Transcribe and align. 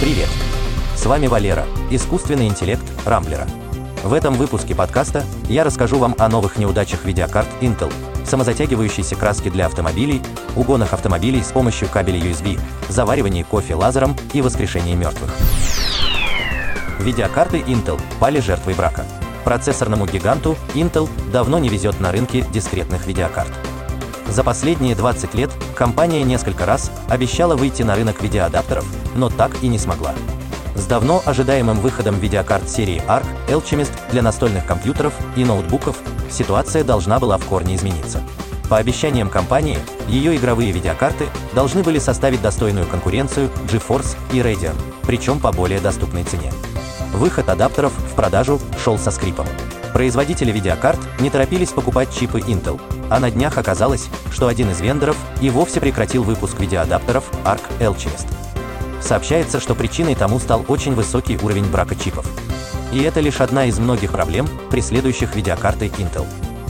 Привет! 0.00 0.28
С 0.94 1.06
вами 1.06 1.26
Валера, 1.26 1.66
искусственный 1.90 2.46
интеллект 2.46 2.84
Рамблера. 3.04 3.48
В 4.04 4.12
этом 4.12 4.34
выпуске 4.34 4.72
подкаста 4.72 5.24
я 5.48 5.64
расскажу 5.64 5.98
вам 5.98 6.14
о 6.18 6.28
новых 6.28 6.56
неудачах 6.56 7.04
видеокарт 7.04 7.48
Intel, 7.60 7.92
самозатягивающейся 8.24 9.16
краски 9.16 9.50
для 9.50 9.66
автомобилей, 9.66 10.22
угонах 10.54 10.92
автомобилей 10.92 11.42
с 11.42 11.50
помощью 11.50 11.88
кабеля 11.88 12.20
USB, 12.20 12.60
заваривании 12.88 13.42
кофе 13.42 13.74
лазером 13.74 14.14
и 14.34 14.40
воскрешении 14.40 14.94
мертвых. 14.94 15.34
Видеокарты 17.00 17.58
Intel 17.58 18.00
пали 18.20 18.38
жертвой 18.38 18.74
брака. 18.74 19.04
Процессорному 19.42 20.06
гиганту 20.06 20.56
Intel 20.74 21.10
давно 21.32 21.58
не 21.58 21.68
везет 21.68 21.98
на 21.98 22.12
рынке 22.12 22.42
дискретных 22.52 23.08
видеокарт. 23.08 23.50
За 24.28 24.44
последние 24.44 24.94
20 24.94 25.34
лет 25.34 25.50
компания 25.74 26.22
несколько 26.22 26.66
раз 26.66 26.90
обещала 27.08 27.56
выйти 27.56 27.82
на 27.82 27.94
рынок 27.96 28.22
видеоадаптеров, 28.22 28.84
но 29.16 29.30
так 29.30 29.62
и 29.62 29.68
не 29.68 29.78
смогла. 29.78 30.14
С 30.74 30.84
давно 30.86 31.22
ожидаемым 31.24 31.80
выходом 31.80 32.20
видеокарт 32.20 32.68
серии 32.68 33.02
ARC, 33.08 33.26
Alchemist 33.48 33.90
для 34.10 34.22
настольных 34.22 34.66
компьютеров 34.66 35.14
и 35.34 35.44
ноутбуков 35.44 35.96
ситуация 36.30 36.84
должна 36.84 37.18
была 37.18 37.38
в 37.38 37.44
корне 37.46 37.74
измениться. 37.74 38.22
По 38.68 38.76
обещаниям 38.76 39.30
компании, 39.30 39.78
ее 40.08 40.36
игровые 40.36 40.72
видеокарты 40.72 41.26
должны 41.54 41.82
были 41.82 41.98
составить 41.98 42.42
достойную 42.42 42.86
конкуренцию 42.86 43.50
GeForce 43.64 44.16
и 44.32 44.40
Radeon, 44.40 44.76
причем 45.02 45.40
по 45.40 45.52
более 45.52 45.80
доступной 45.80 46.24
цене. 46.24 46.52
Выход 47.14 47.48
адаптеров 47.48 47.92
в 47.92 48.14
продажу 48.14 48.60
шел 48.84 48.98
со 48.98 49.10
скрипом. 49.10 49.46
Производители 49.98 50.52
видеокарт 50.52 51.00
не 51.18 51.28
торопились 51.28 51.70
покупать 51.70 52.14
чипы 52.14 52.38
Intel, 52.38 52.80
а 53.10 53.18
на 53.18 53.32
днях 53.32 53.58
оказалось, 53.58 54.08
что 54.30 54.46
один 54.46 54.70
из 54.70 54.80
вендоров 54.80 55.16
и 55.40 55.50
вовсе 55.50 55.80
прекратил 55.80 56.22
выпуск 56.22 56.60
видеоадаптеров 56.60 57.24
ARC 57.44 57.62
Alchemist. 57.80 58.28
Сообщается, 59.00 59.58
что 59.58 59.74
причиной 59.74 60.14
тому 60.14 60.38
стал 60.38 60.64
очень 60.68 60.94
высокий 60.94 61.36
уровень 61.42 61.64
брака 61.64 61.96
чипов. 61.96 62.24
И 62.92 63.02
это 63.02 63.18
лишь 63.18 63.40
одна 63.40 63.64
из 63.64 63.80
многих 63.80 64.12
проблем, 64.12 64.46
преследующих 64.70 65.34
видеокарты 65.34 65.86
Intel. 65.86 66.26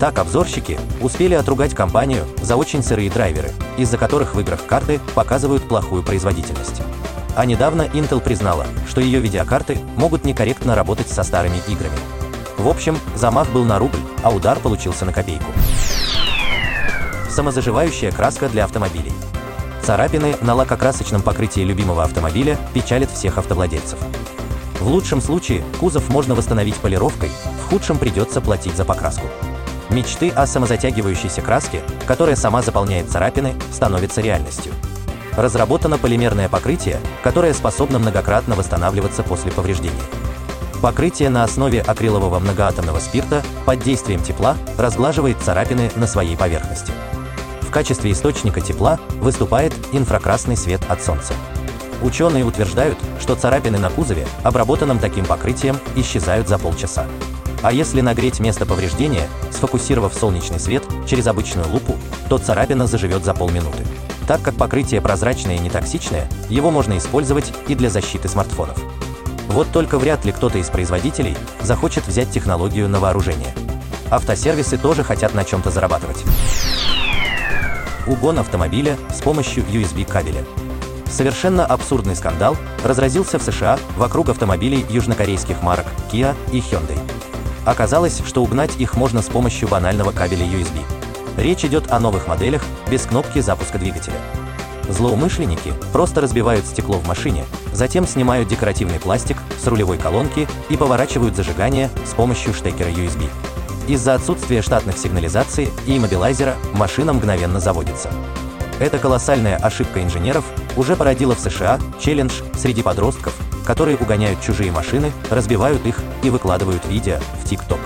Так 0.00 0.18
обзорщики 0.18 0.80
успели 1.00 1.34
отругать 1.34 1.76
компанию 1.76 2.24
за 2.42 2.56
очень 2.56 2.82
сырые 2.82 3.08
драйверы, 3.08 3.52
из-за 3.76 3.98
которых 3.98 4.34
в 4.34 4.40
играх 4.40 4.66
карты 4.66 4.98
показывают 5.14 5.62
плохую 5.68 6.02
производительность. 6.02 6.82
А 7.36 7.46
недавно 7.46 7.82
Intel 7.82 8.20
признала, 8.20 8.66
что 8.88 9.00
ее 9.00 9.20
видеокарты 9.20 9.78
могут 9.94 10.24
некорректно 10.24 10.74
работать 10.74 11.08
со 11.08 11.22
старыми 11.22 11.58
играми. 11.68 12.21
В 12.62 12.68
общем, 12.68 12.96
замах 13.16 13.50
был 13.50 13.64
на 13.64 13.80
рубль, 13.80 13.98
а 14.22 14.30
удар 14.30 14.56
получился 14.60 15.04
на 15.04 15.12
копейку. 15.12 15.50
Самозаживающая 17.28 18.12
краска 18.12 18.48
для 18.48 18.62
автомобилей. 18.62 19.12
Царапины 19.82 20.36
на 20.42 20.54
лакокрасочном 20.54 21.22
покрытии 21.22 21.62
любимого 21.62 22.04
автомобиля 22.04 22.56
печалят 22.72 23.10
всех 23.10 23.38
автовладельцев. 23.38 23.98
В 24.78 24.86
лучшем 24.86 25.20
случае 25.20 25.64
кузов 25.80 26.08
можно 26.08 26.36
восстановить 26.36 26.76
полировкой, 26.76 27.30
в 27.64 27.70
худшем 27.70 27.98
придется 27.98 28.40
платить 28.40 28.76
за 28.76 28.84
покраску. 28.84 29.26
Мечты 29.90 30.30
о 30.30 30.46
самозатягивающейся 30.46 31.42
краске, 31.42 31.82
которая 32.06 32.36
сама 32.36 32.62
заполняет 32.62 33.10
царапины, 33.10 33.56
становятся 33.72 34.20
реальностью. 34.20 34.72
Разработано 35.36 35.98
полимерное 35.98 36.48
покрытие, 36.48 37.00
которое 37.24 37.54
способно 37.54 37.98
многократно 37.98 38.54
восстанавливаться 38.54 39.24
после 39.24 39.50
повреждения. 39.50 39.98
Покрытие 40.82 41.30
на 41.30 41.44
основе 41.44 41.80
акрилового 41.80 42.40
многоатомного 42.40 42.98
спирта 42.98 43.44
под 43.64 43.78
действием 43.84 44.20
тепла 44.20 44.56
разглаживает 44.76 45.40
царапины 45.40 45.92
на 45.94 46.08
своей 46.08 46.36
поверхности. 46.36 46.92
В 47.60 47.70
качестве 47.70 48.10
источника 48.10 48.60
тепла 48.60 48.98
выступает 49.20 49.72
инфракрасный 49.92 50.56
свет 50.56 50.80
от 50.88 51.00
солнца. 51.00 51.34
Ученые 52.02 52.44
утверждают, 52.44 52.98
что 53.20 53.36
царапины 53.36 53.78
на 53.78 53.90
кузове, 53.90 54.26
обработанном 54.42 54.98
таким 54.98 55.24
покрытием, 55.24 55.78
исчезают 55.94 56.48
за 56.48 56.58
полчаса. 56.58 57.06
А 57.62 57.72
если 57.72 58.00
нагреть 58.00 58.40
место 58.40 58.66
повреждения, 58.66 59.28
сфокусировав 59.52 60.12
солнечный 60.12 60.58
свет 60.58 60.82
через 61.06 61.28
обычную 61.28 61.68
лупу, 61.68 61.94
то 62.28 62.38
царапина 62.38 62.88
заживет 62.88 63.24
за 63.24 63.34
полминуты. 63.34 63.84
Так 64.26 64.42
как 64.42 64.56
покрытие 64.56 65.00
прозрачное 65.00 65.54
и 65.54 65.60
нетоксичное, 65.60 66.28
его 66.48 66.72
можно 66.72 66.98
использовать 66.98 67.52
и 67.68 67.76
для 67.76 67.88
защиты 67.88 68.26
смартфонов. 68.26 68.76
Вот 69.52 69.70
только 69.70 69.98
вряд 69.98 70.24
ли 70.24 70.32
кто-то 70.32 70.56
из 70.56 70.70
производителей 70.70 71.36
захочет 71.60 72.06
взять 72.06 72.30
технологию 72.30 72.88
на 72.88 73.00
вооружение. 73.00 73.54
Автосервисы 74.10 74.78
тоже 74.78 75.04
хотят 75.04 75.34
на 75.34 75.44
чем-то 75.44 75.70
зарабатывать. 75.70 76.24
Угон 78.06 78.38
автомобиля 78.38 78.96
с 79.14 79.20
помощью 79.20 79.62
USB 79.64 80.10
кабеля. 80.10 80.42
Совершенно 81.10 81.66
абсурдный 81.66 82.16
скандал 82.16 82.56
разразился 82.82 83.38
в 83.38 83.42
США 83.42 83.78
вокруг 83.98 84.30
автомобилей 84.30 84.86
южнокорейских 84.88 85.62
марок 85.62 85.86
Kia 86.10 86.34
и 86.50 86.60
Hyundai. 86.60 86.98
Оказалось, 87.66 88.22
что 88.26 88.42
угнать 88.42 88.72
их 88.78 88.96
можно 88.96 89.20
с 89.20 89.26
помощью 89.26 89.68
банального 89.68 90.12
кабеля 90.12 90.46
USB. 90.46 90.80
Речь 91.36 91.64
идет 91.66 91.90
о 91.90 92.00
новых 92.00 92.26
моделях 92.26 92.62
без 92.90 93.02
кнопки 93.02 93.40
запуска 93.40 93.78
двигателя. 93.78 94.16
Злоумышленники 94.88 95.74
просто 95.92 96.20
разбивают 96.20 96.66
стекло 96.66 96.98
в 96.98 97.06
машине, 97.06 97.44
затем 97.72 98.06
снимают 98.06 98.48
декоративный 98.48 98.98
пластик 98.98 99.36
с 99.62 99.66
рулевой 99.66 99.98
колонки 99.98 100.48
и 100.68 100.76
поворачивают 100.76 101.36
зажигание 101.36 101.90
с 102.04 102.14
помощью 102.14 102.52
штекера 102.52 102.88
USB. 102.88 103.28
Из-за 103.88 104.14
отсутствия 104.14 104.62
штатных 104.62 104.96
сигнализаций 104.96 105.68
и 105.86 105.96
иммобилайзера 105.96 106.56
машина 106.72 107.12
мгновенно 107.12 107.60
заводится. 107.60 108.10
Эта 108.78 108.98
колоссальная 108.98 109.56
ошибка 109.56 110.02
инженеров 110.02 110.44
уже 110.76 110.96
породила 110.96 111.34
в 111.34 111.40
США 111.40 111.78
челлендж 112.00 112.42
среди 112.56 112.82
подростков, 112.82 113.34
которые 113.64 113.96
угоняют 113.96 114.40
чужие 114.40 114.72
машины, 114.72 115.12
разбивают 115.30 115.86
их 115.86 116.00
и 116.22 116.30
выкладывают 116.30 116.84
видео 116.86 117.18
в 117.42 117.50
TikTok. 117.50 117.80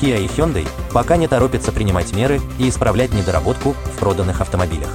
Kia 0.00 0.22
и 0.22 0.26
Hyundai 0.26 0.66
пока 0.92 1.16
не 1.16 1.28
торопятся 1.28 1.72
принимать 1.72 2.14
меры 2.14 2.40
и 2.58 2.68
исправлять 2.68 3.12
недоработку 3.12 3.72
в 3.72 3.98
проданных 3.98 4.40
автомобилях. 4.40 4.90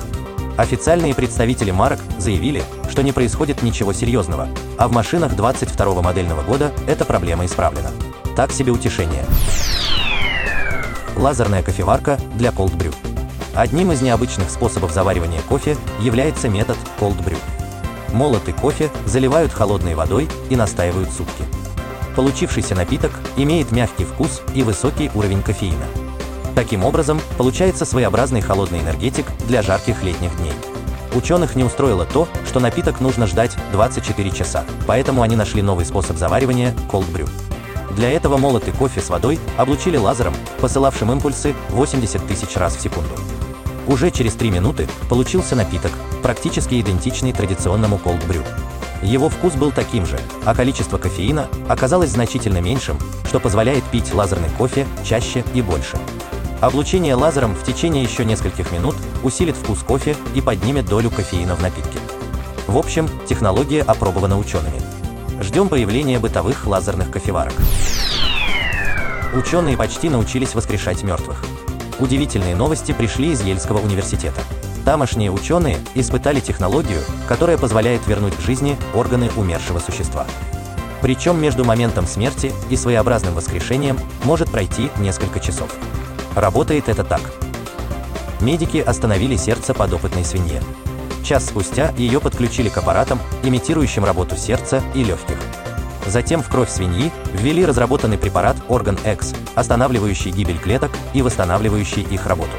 Официальные 0.58 1.14
представители 1.14 1.72
марок 1.72 2.00
заявили, 2.18 2.64
что 2.90 3.04
не 3.04 3.12
происходит 3.12 3.62
ничего 3.62 3.92
серьезного, 3.92 4.48
а 4.78 4.88
в 4.88 4.94
машинах 4.94 5.36
22 5.36 6.02
модельного 6.02 6.44
года 6.44 6.72
эта 6.88 7.04
проблема 7.04 7.46
исправлена. 7.46 7.92
Так 8.38 8.54
себе 8.54 8.72
утешение. 8.72 9.26
Лазерная 11.18 11.62
кофеварка 11.62 12.18
для 12.36 12.52
cold 12.52 12.78
brew. 12.78 12.96
Одним 13.54 13.92
из 13.92 14.02
необычных 14.02 14.50
способов 14.50 14.94
заваривания 14.94 15.42
кофе 15.42 15.76
является 16.00 16.48
метод 16.48 16.78
cold 17.00 17.22
brew. 17.22 17.38
Молотый 18.14 18.54
кофе 18.54 18.90
заливают 19.06 19.52
холодной 19.52 19.96
водой 19.96 20.30
и 20.50 20.56
настаивают 20.56 21.10
сутки. 21.10 21.44
Получившийся 22.16 22.76
напиток 22.76 23.12
имеет 23.36 23.74
мягкий 23.74 24.06
вкус 24.06 24.42
и 24.54 24.64
высокий 24.64 25.12
уровень 25.14 25.42
кофеина. 25.42 25.86
Таким 26.56 26.86
образом, 26.86 27.20
получается 27.38 27.84
своеобразный 27.84 28.40
холодный 28.40 28.80
энергетик 28.80 29.26
для 29.46 29.62
жарких 29.62 30.02
летних 30.04 30.36
дней. 30.38 30.54
Ученых 31.14 31.56
не 31.56 31.66
устроило 31.66 32.06
то, 32.06 32.30
что 32.48 32.62
напиток 32.62 33.02
нужно 33.02 33.28
ждать 33.28 33.56
24 33.74 34.32
часа, 34.32 34.64
поэтому 34.88 35.22
они 35.22 35.36
нашли 35.36 35.62
новый 35.62 35.86
способ 35.86 36.18
заваривания– 36.18 36.74
cold 36.92 37.12
brew. 37.12 37.30
Для 37.96 38.10
этого 38.10 38.38
молотый 38.38 38.74
кофе 38.74 39.02
с 39.02 39.10
водой 39.10 39.38
облучили 39.58 39.98
лазером, 39.98 40.34
посылавшим 40.60 41.12
импульсы 41.12 41.54
80 41.70 42.26
тысяч 42.26 42.56
раз 42.56 42.76
в 42.76 42.82
секунду. 42.82 43.12
Уже 43.88 44.10
через 44.10 44.34
3 44.34 44.50
минуты 44.50 44.88
получился 45.10 45.56
напиток, 45.56 45.92
практически 46.24 46.80
идентичный 46.80 47.34
традиционному 47.34 48.00
cold 48.04 48.26
brew. 48.28 48.46
Его 49.02 49.30
вкус 49.30 49.54
был 49.54 49.72
таким 49.72 50.06
же, 50.06 50.20
а 50.46 50.56
количество 50.56 50.98
кофеина 50.98 51.48
оказалось 51.68 52.12
значительно 52.12 52.60
меньшим, 52.62 52.98
что 53.26 53.40
позволяет 53.40 53.84
пить 53.86 54.14
лазерный 54.14 54.50
кофе 54.58 54.88
чаще 55.04 55.44
и 55.54 55.62
больше. 55.62 55.98
Облучение 56.62 57.16
лазером 57.16 57.54
в 57.54 57.64
течение 57.64 58.04
еще 58.04 58.24
нескольких 58.24 58.72
минут 58.72 58.96
усилит 59.24 59.58
вкус 59.58 59.80
кофе 59.80 60.16
и 60.34 60.42
поднимет 60.42 60.86
долю 60.86 61.12
кофеина 61.12 61.56
в 61.56 61.62
напитке. 61.62 62.00
В 62.68 62.78
общем, 62.78 63.10
технология 63.28 63.82
опробована 63.82 64.40
учеными. 64.40 64.82
Ждем 65.41 65.68
появления 65.68 66.18
бытовых 66.18 66.66
лазерных 66.66 67.12
кофеварок. 67.12 67.53
Ученые 69.35 69.76
почти 69.76 70.09
научились 70.09 70.56
воскрешать 70.56 71.03
мертвых. 71.03 71.44
Удивительные 72.00 72.56
новости 72.56 72.94
пришли 72.94 73.32
из 73.32 73.41
Ельского 73.41 73.79
университета. 73.79 74.41
Тамошние 74.85 75.32
ученые 75.32 75.78
испытали 75.94 76.40
технологию, 76.40 77.02
которая 77.28 77.58
позволяет 77.58 78.08
вернуть 78.08 78.35
к 78.35 78.41
жизни 78.41 78.78
органы 78.94 79.29
умершего 79.35 79.79
существа. 79.79 80.26
Причем 81.02 81.40
между 81.41 81.66
моментом 81.66 82.08
смерти 82.08 82.53
и 82.70 82.78
своеобразным 82.78 83.34
воскрешением 83.34 84.00
может 84.24 84.50
пройти 84.50 84.90
несколько 85.00 85.40
часов. 85.40 85.70
Работает 86.35 86.90
это 86.90 87.03
так. 87.03 87.22
Медики 88.41 88.78
остановили 88.78 89.37
сердце 89.37 89.73
подопытной 89.73 90.26
свинье. 90.26 90.61
Час 91.23 91.46
спустя 91.46 91.93
ее 91.97 92.20
подключили 92.20 92.67
к 92.70 92.78
аппаратам, 92.78 93.20
имитирующим 93.43 94.03
работу 94.03 94.35
сердца 94.35 94.84
и 94.93 95.03
легких. 95.03 95.37
Затем 96.05 96.43
в 96.43 96.49
кровь 96.49 96.70
свиньи 96.70 97.11
ввели 97.34 97.66
разработанный 97.66 98.17
препарат 98.17 98.58
Орган 98.67 98.97
X, 99.03 99.34
останавливающий 99.55 100.32
гибель 100.32 100.59
клеток 100.59 100.91
и 101.14 101.22
восстанавливающий 101.22 102.03
их 102.03 102.28
работу. 102.28 102.52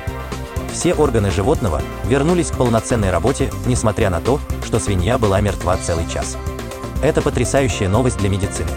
Все 0.72 0.94
органы 0.94 1.30
животного 1.30 1.80
вернулись 2.04 2.50
к 2.50 2.56
полноценной 2.56 3.10
работе, 3.10 3.50
несмотря 3.66 4.10
на 4.10 4.20
то, 4.20 4.40
что 4.64 4.80
свинья 4.80 5.16
была 5.16 5.40
мертва 5.40 5.76
целый 5.76 6.08
час. 6.08 6.36
Это 7.02 7.22
потрясающая 7.22 7.88
новость 7.88 8.18
для 8.18 8.30
медицины. 8.30 8.70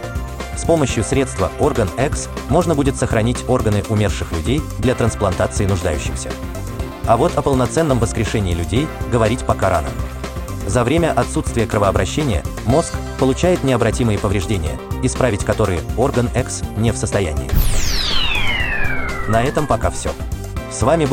С 0.60 0.66
помощью 0.66 1.06
средства 1.06 1.54
Орган 1.58 1.90
X 1.98 2.28
можно 2.50 2.76
будет 2.76 2.98
сохранить 2.98 3.46
органы 3.48 3.82
умерших 3.88 4.34
людей 4.34 4.62
для 4.80 4.94
трансплантации 4.94 5.66
нуждающихся. 5.66 6.30
А 7.08 7.16
вот 7.16 7.38
о 7.38 7.42
полноценном 7.42 7.98
воскрешении 7.98 8.54
людей 8.54 8.86
говорить 9.10 9.46
пока 9.46 9.70
рано. 9.70 9.88
За 10.68 10.84
время 10.84 11.14
отсутствия 11.14 11.66
кровообращения 11.66 12.44
мозг 12.66 12.94
получает 13.20 13.64
необратимые 13.64 14.20
повреждения, 14.20 14.78
исправить 15.02 15.46
которые 15.46 15.80
орган 15.96 16.30
X 16.36 16.62
не 16.76 16.92
в 16.92 16.98
состоянии. 16.98 17.50
На 19.30 19.42
этом 19.42 19.66
пока 19.66 19.90
все. 19.90 20.12
С 20.70 20.82
вами 20.84 21.06
был 21.06 21.08